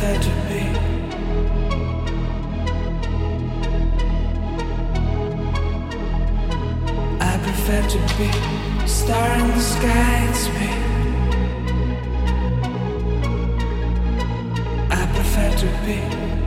[0.00, 0.62] said to be.
[7.20, 8.30] I prefer to be
[8.88, 10.90] star in the sky and space.
[14.90, 16.39] I prefer to be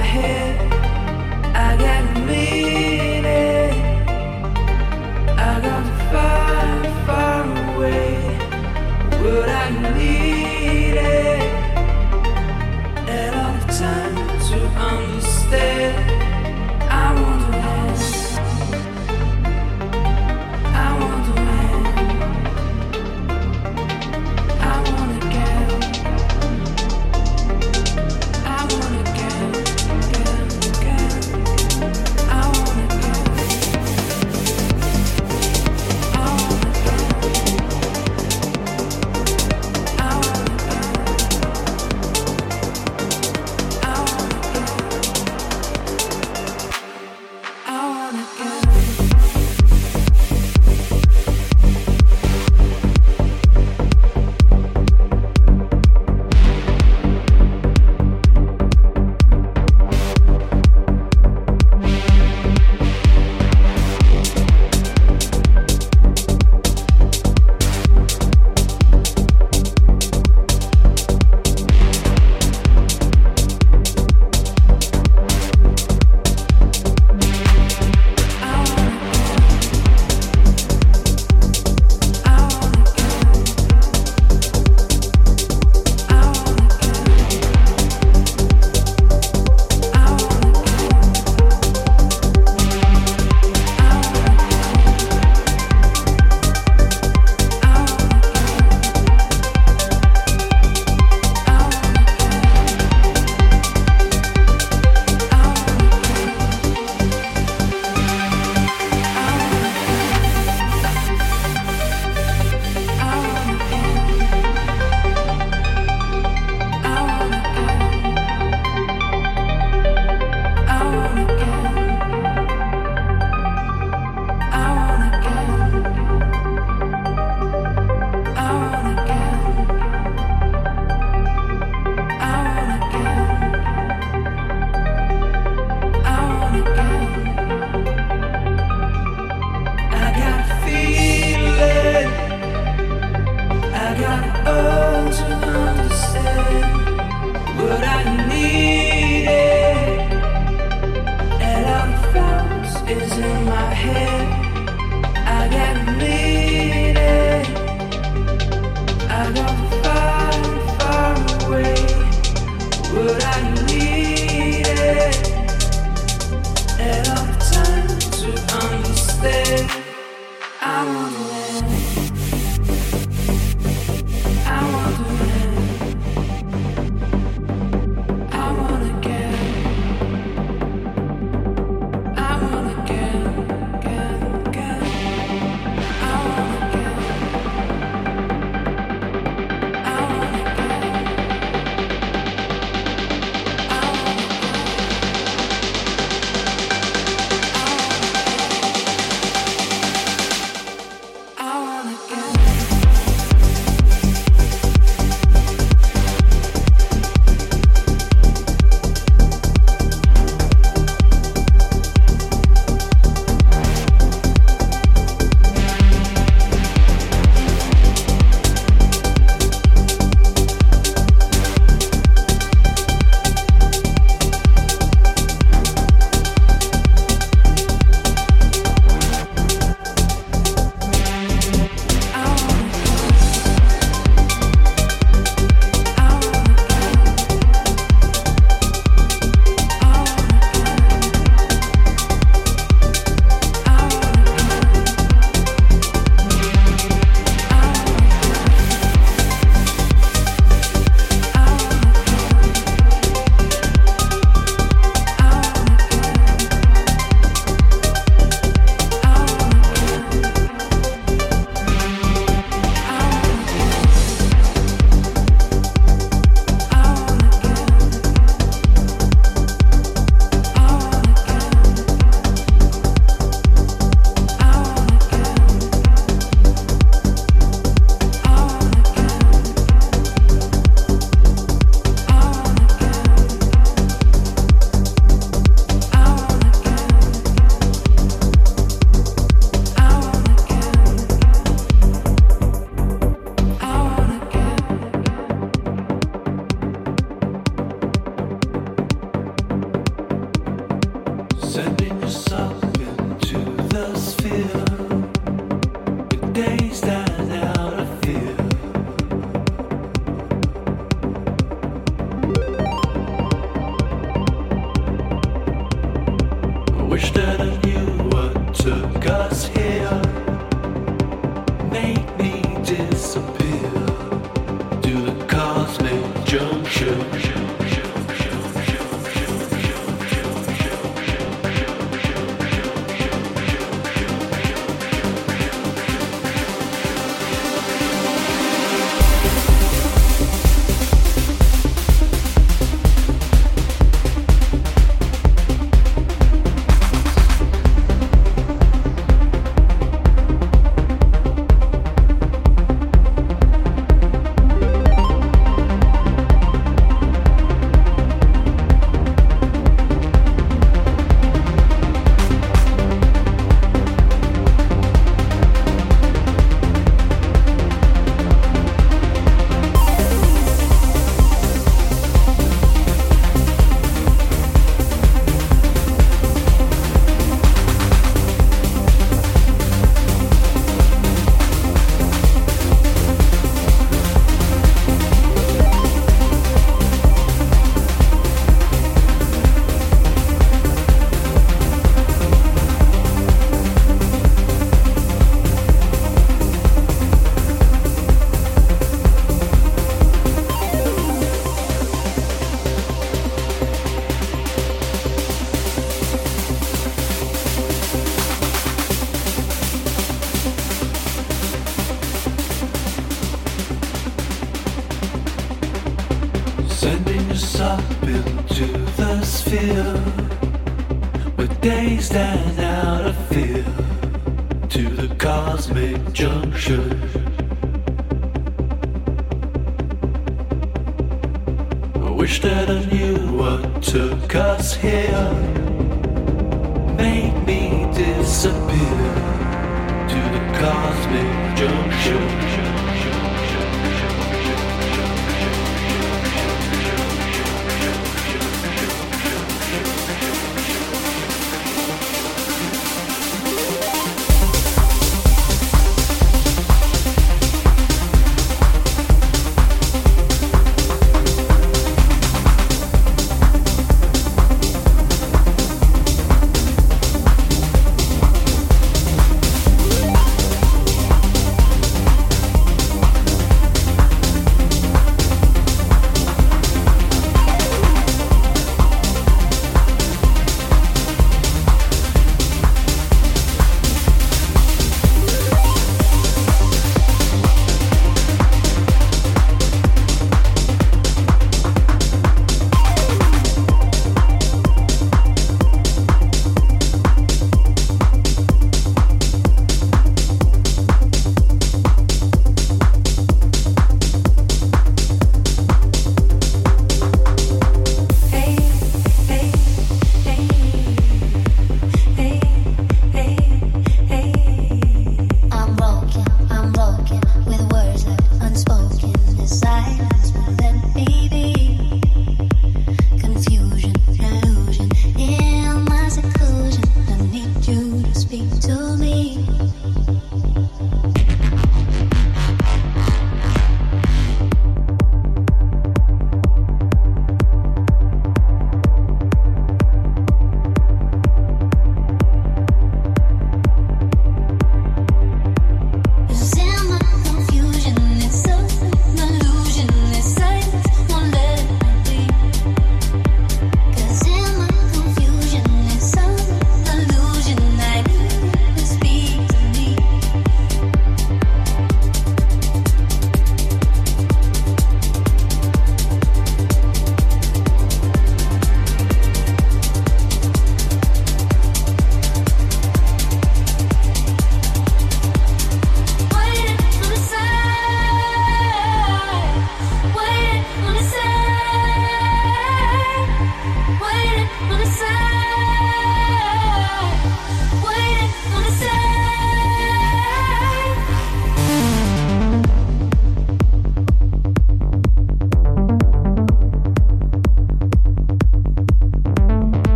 [0.00, 0.06] I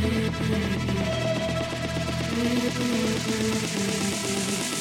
[0.00, 0.42] Thank
[4.72, 4.77] you.